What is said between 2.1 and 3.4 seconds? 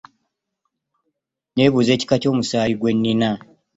ky' omusaayi gwe ninna.